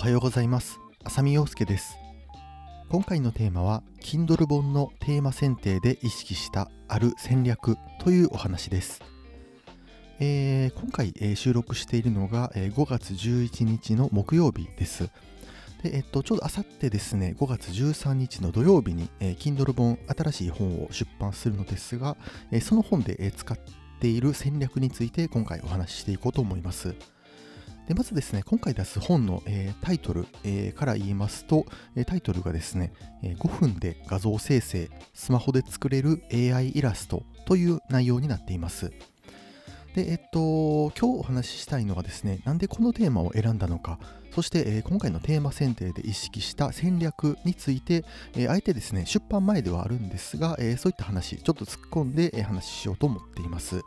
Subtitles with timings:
[0.00, 1.98] はようございます浅見陽介です
[2.88, 9.02] 今回のテーマは Kindle 本のテーマ選定で意識したある戦略というお話です
[10.18, 15.10] えー、今回、えー、収録しているのが、えー、5月11日の木曜日です。
[15.82, 22.18] で、えっと、ちょうどあさってですね、5月13日の土曜日に、えー、Kindle 本、新しい本を出版するのですが、
[22.50, 23.58] えー、その本で、えー、使っ
[23.98, 26.94] ている戦略について今回お話ししていこうと思います。
[27.90, 38.92] でまずですね、今回出す本の、えー、タイトル、えー、から言いますと、え、タイトルがですね、え5分で画像生成、スマホで作れる AI イラストという内容になっています。
[39.96, 43.98] で、えっと、今日お話ししたいのはですね、なんでこのテーマを選んだのか、
[44.30, 48.04] そして、えー、今回のテーマ選定で意識した戦略について、
[48.36, 53.82] えー、あえてですね、出版前ではあるんですが、えー、そういった話、ちょっと突っ込んで、え話しようと思っています。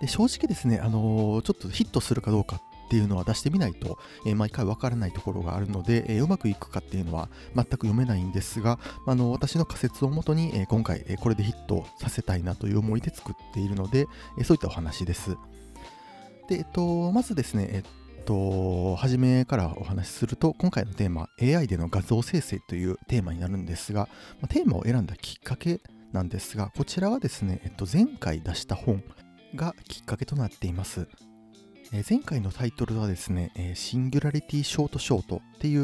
[0.00, 14.06] で正直ですね、あのちょっとヒットするかどうかっていうのは出してみないと、えー、毎回わからないところがあるので、えー、うまくいくかっていうのは全く読めないんですが、あの私の仮説をもとに、え、今回、えこれでヒットさせたいなという思いで作っているので、
[14.38, 15.36] えそういったお話です。
[16.48, 24.08] で、えっと、まずですね、えっと、初めからお話しすると、今回のテーマ、AI での画像生成というテーマになるんですが、
[24.48, 25.80] テーマを選んだきっかけ
[26.12, 29.02] なんですが、こちらはですね、えっと、前回出した本
[29.54, 31.08] がきっかけとなっています。
[32.08, 35.76] 前回のタイトルはですね、シンギュラリティショートショートってい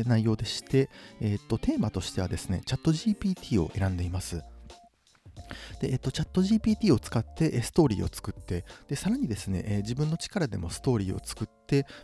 [0.00, 0.90] う、内容でして、
[1.20, 4.42] え、っとテーマとしてはですね、チャット GPT を選んでいます。
[5.80, 11.55] で、えっと、チャット GPT を使ってストーリーを作って、で、さらにですね、自分の力でもストーリーを作って、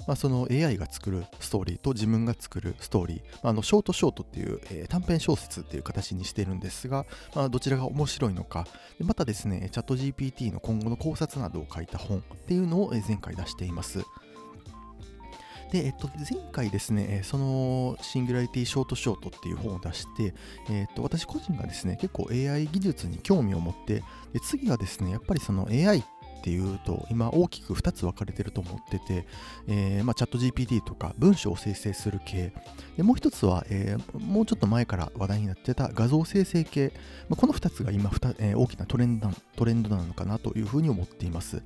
[0.06, 8.66] まあ、その AI が作るストーリーと自分が作るストーリー、まあ、あのショートショートっていう、えー、短編小説っていう形にしているんですが、まあ、どちらが面白いのか、
[8.98, 14.00] でまたですね、チャット GPT の今後の考察などを書いた本っていうのを前回出しています。
[15.72, 20.34] で、えっと、前回ですね、そのシングラリティショートショートっていう本を出して、
[20.70, 24.04] えっと、私個人がですね、結構 AI 技術に興味を持って、
[24.34, 26.04] で次はですね、やっぱりその AI っ
[26.42, 29.26] ていうと今大きく2つ分かれてると思ってて、
[29.68, 32.52] えーまあ、チャット GPT とか文章を生成する系
[32.96, 36.92] でもう一つは、えー、もうちょっと前から話題になってた画像生成系、
[37.28, 41.62] まあ、この2つが今えー、大きなトレンドトレンドなのかなというふうに思っています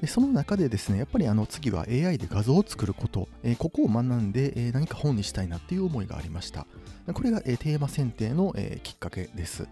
[0.00, 6.66] でその中でですね、やっぱりあの次は AI で画像を作ること、えー、ここを学んで、えー、何か本にしたいなっていう思いがありました。
[7.14, 9.68] これが、え、テーマ選定の、えきっかけです。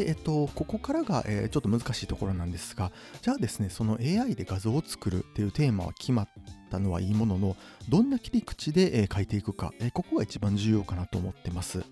[0.00, 2.90] で、えっと、ここからが、えー、ちょっと難しいところなんですが、
[3.20, 6.28] じゃあですね、その AI で画像を作るっていうテーマは決まっ
[6.70, 7.56] たのはいいものの、
[7.90, 11.84] どんな切り口で、えー、書いていくか、えー、ここが一番重要かなと思ってます。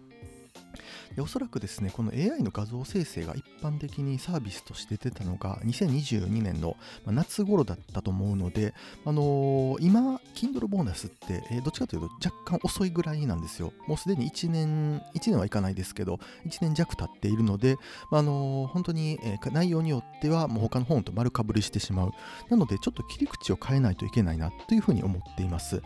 [1.19, 6.77] おそらくですね、この AI の画像生成が一般的にサービスとして出たのが2022年の
[7.07, 8.75] 夏頃だったと思うので、
[9.05, 13.73] あのー、今、Kindle ボーナスって、えー、どっちかというと若干遅いぐらいなんですよ。
[13.87, 17.77] もうすでに1年、1年はいかないですけど、1年弱経っているので、
[18.11, 22.13] あのー、本当に、えー、内容によってはもう他の本と丸かぶりしてしまう。
[22.49, 25.83] なので、ちょっと切り口を変えないといけないなというふうに思っています。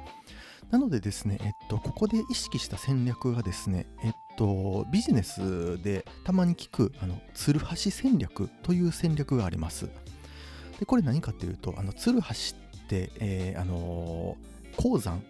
[0.72, 9.88] なのでですね、えっと、ここで意識した戦略がですね、えっと、ビジネスでたまに聞く、あの、ツルハシ戦略という戦略があります。
[10.78, 14.36] で、これ何かっていうと、あの、ツルハシって、えー、あの
[14.76, 15.22] 鉱山、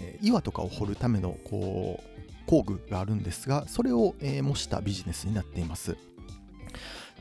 [0.00, 2.14] えー、岩とかを掘るための、こう、
[2.46, 5.96] 工具があるんですが、それを、えー、模したビジネスになっています。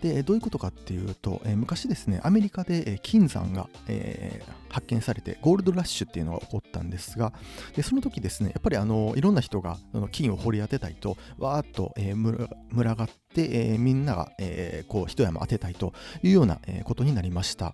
[0.04, 7.32] で、どういうことかっていうと、えー、昔ですね、アメリカで、金山が、えー、発見されて、ゴールドラッシュっていうのが起こったんですが、
[7.74, 9.78] でその時ですね、やっぱりあのいろんな人が
[10.12, 17.74] 金を掘り当てたいと、わーっと、えー、群がって、えー、みんなが、えー、こう一山当てたいというような、え、ことになりました。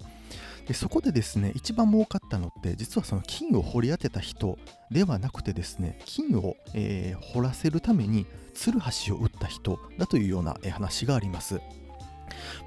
[0.68, 4.60] でそこでですね、一番儲かったのって、実はその金を掘り当てた人
[4.92, 11.60] ではなくてですね、金を、えー、掘らせるために、ツルハシを打った人だというような話があります。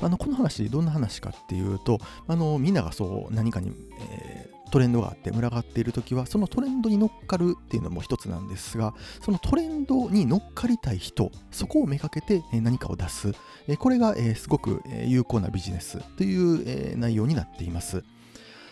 [0.00, 13.32] あのこの話、どんな話かっていうと、あのみんながそう何かに、えー、トレンドがあって群がっているときは、そのトレンドに乗っかるっていうのも一つなんですが、そのトレンドに乗っかりたい人、そこをめがけて何かを出す、
[13.78, 18.02] これがすごく有効なビジネスという内容になっています。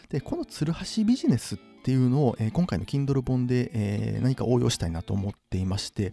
[0.08, 6.12] で、このツルハシビジネスっっていうのを、えー、今回の Kindle 本で、えー、何か応用したいなと思っていまして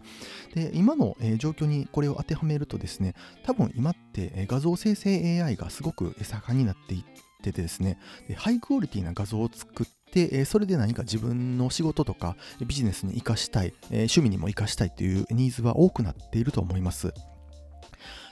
[0.54, 7.02] で今の、えー、状況にこれを当てはめるとですね多分今って、え画像生成 AI がすごく盛んになっていっ
[7.42, 12.36] ててですねでハイクオリティな画像を作ってそれで何か自分の仕事とか
[12.66, 17.12] ビジネスに活かしたい、趣味にも活かしたいというニーズは多くなっていると思います。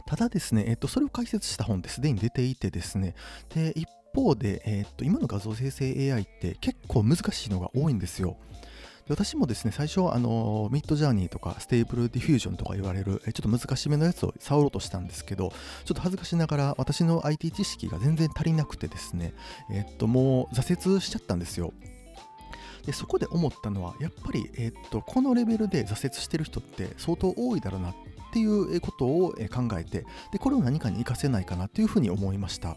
[0.06, 3.14] ただですね、えっと、それを解説した本ってすでに出ていてですね、
[3.52, 8.38] で、一方で、えー、っと今の画像生成 AI って結構難しいのが多いんですよ。
[9.06, 15.50] で私もですね、最初、あの Midjourney とか Stable Diffusion とか言われる、ちょっと難しめのやつを触ろうとしたんですけど、
[15.84, 19.32] ちょっと恥ずかしながら私の IT 知識が全然足りなくてですね、
[19.70, 21.72] えっと、もう挫折しちゃったんですよ。
[22.84, 27.94] でそこで思ったのは、やっぱり、えっと、このレベルで挫折してる人って相当多いだろうなっ
[28.32, 32.76] ていうことを考えて、でこれを何かに活かせないかなというふうに思いました。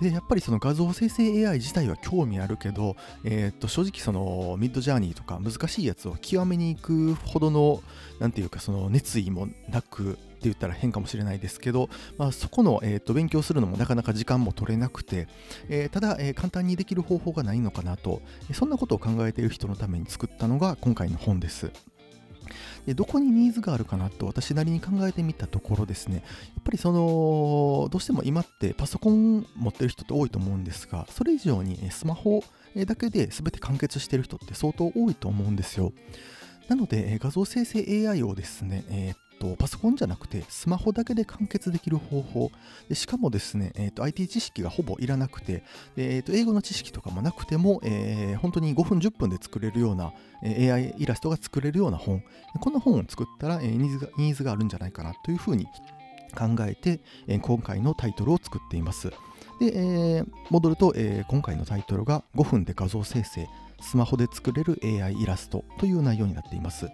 [0.00, 7.82] でやっぱりその画像生成 AI 自体は興味あるけど、えー、っと正直そのミッドジャーニーとか難しいやつを極めに行くほどの
[8.18, 15.28] 何ていうかその熱意もなくって言ったら変かもしれないですけど、まあ、そこの、えー、と勉強するのもなかなか時間も取れなくて、
[15.68, 18.22] えー、ただ、えー、簡単にできる方法がないのかなと、
[18.54, 21.70] そんなことを考えている人のために作ったのが今回の本です。
[22.86, 26.16] でどこにニーズがあるかなと私なりに考えてみたところですね。
[26.16, 26.22] や
[26.60, 32.42] っぱりそのどうしても今ってパソコン持ってる人って多いと思うんですがそれ以上にスマホ
[32.86, 35.92] だけで全て完結してる人って相当多いと思うんですよ。
[36.68, 42.52] なので画像生成 AI をですね、えー、と、パソコンじゃなくてスマホだけで完結できる方法。
[42.88, 45.64] でしかもですね、えーと、IT 知識がほぼいらなくて
[45.96, 52.22] で、えーと、英語の知識とかもなくても、えー、本当に5分10分で作れるような、AI イラストが作れるような本。
[52.60, 55.66] この本を作ったら、ニーズがニーズがあるんじゃないかなというふうに
[56.36, 57.00] 考えて、
[57.40, 59.10] 今回のタイトルを作っています。
[59.58, 63.46] で、えー、戻ると、えー、今回のタイトルが5分で画像生成
[63.80, 66.88] スマホで作れる AI イラストという内容になっています。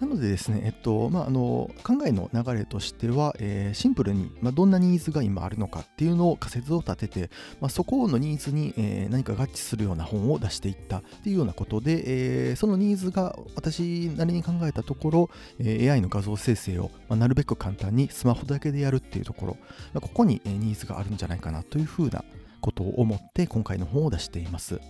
[0.00, 7.30] なのでですね、えっとまあ、あの考えの流れとしては、えー、シンプルに、まあ、どんなニーズが今あるのかっていうのを仮説を立てて、
[7.60, 19.56] まあ、そこのニーズに、えー、何か合致するような本を出していったっていうようなことで、えー、そのニーズが私なりに考えたところ、え、AI の画像生成を、ま、なるべく簡単にスマホだけでやるっていうところ、
[19.92, 22.24] ま、ここに、え、ニーズがあるんじゃないかなというふうな
[22.62, 24.80] ことを思って今回の本を出しています。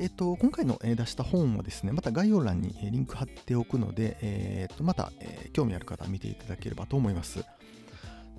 [0.00, 7.44] えっと、今回の出した本はですね、また概要欄にリンク貼っておくので、えっと、また、え興味ある方は見ていただければと思います。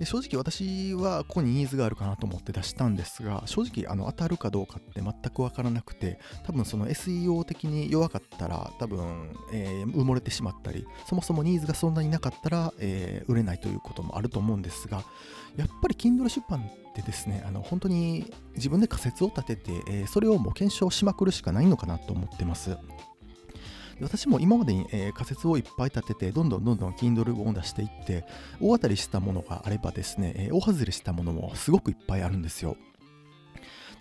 [0.00, 15.04] で正直私はここにニーズがあるかなと思って出したんですが正直あの当たるかどうかって全く分からなくて多分その SEO 的に弱かったら多分、えー、埋もれてしまったりそもそもニーズがそんなになかったら、えー、売れないということもあると思うんですが
[15.58, 22.78] やっぱり Kindle 出版ってですねあの本当に自分で仮説を立てて、えー、それをもう検証しまくるしかないのかなと思ってます。
[24.02, 28.24] 私も今までに、えー、仮説をいっぱい立てて、どんどんどんどん Kindle 本を出していって、
[28.60, 32.76] 大当たりしたものがあればですね、えー、大外れしたものもすごくいっぱいあるんですよ。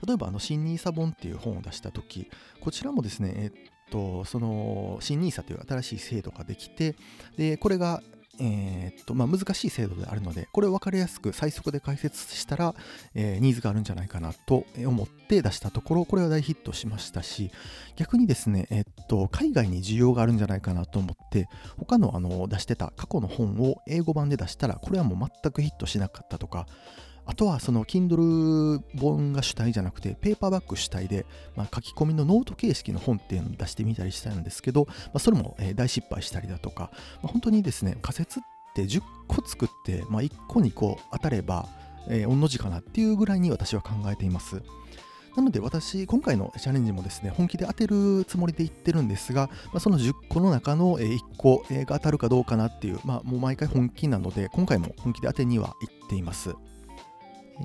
[0.06, 2.30] 例えば、あの、新 nisa 本っていう本を出したとき、
[2.62, 3.54] こちらもですね、えー、っ
[3.92, 6.96] と、その、新 nisa という新しい制度ができて、
[7.38, 8.02] で、これが
[8.40, 12.74] えー、っとまあ、難しい制度であるので、これを分かりやすく最速で解説したら、
[13.14, 17.52] えー、ニーズがあるんじゃないかなと思って出したところ、これは大ヒットしましたし、
[17.96, 21.48] 逆にですね、えー、っと海外に需要があるんじゃないかなと思って、
[21.78, 26.66] 他のあの出してた過去の本を英語版で出したら、これはもう全くヒットしなかったとか、
[27.30, 36.90] あとはその Kindle 本が主体じゃなくてペーパーバック主体で、まあ、書き込みのノート形式の本っていうのを出してみたりしたんですけど、まあ、それも大失敗したりだとか、
[37.22, 38.44] まあ、本当にですね仮説っ
[38.74, 41.68] て10個作って、まあ、1個にこう当たれば、
[42.10, 44.64] えー、御の字かなっていうぐらいに私は考えています。
[45.38, 56.56] なので私、今回のチャレンジもですね、本気で当てるつもりで言ってるんですが、まあ、その10個の中の1個が当たるかどうかなっていう、まあ、もう毎回本気なので、今回も本気で当てには行っています。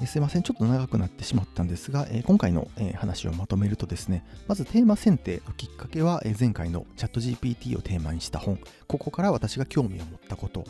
[0.02, 8.58] えすいません、ちょっと長くなってしまったんですが、え今回の、え話をまとめるとですね、まずテーマ選定のきっかけは、え前回のチャット GPT をテーマにした本、
[8.88, 10.64] ここから私が興味を持ったこと、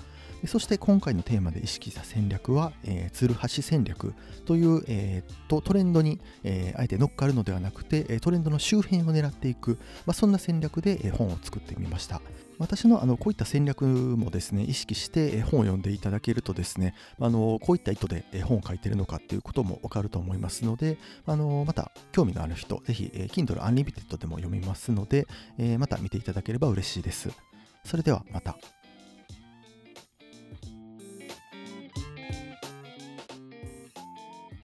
[0.47, 4.15] そして今回のテーマで意識した戦略は、えー、ツルハシ戦略
[4.45, 12.21] という、えー、とトレンドに、えー、あえて乗っかるのではなくて、トレンドの周辺を狙っていく、まあ、そんな戦略で本を作ってみました。
[12.59, 25.27] 私のあのこういった戦略もですね意識して本を読んでいただけるとですねあのこういった意図で本を書いているのかっていうこともわかると思いますのであのまた興味のある人ぜひ Kindle Unlimited でも読みますので
[25.79, 27.31] また見ていただければ嬉しいです
[27.85, 28.57] それではまた。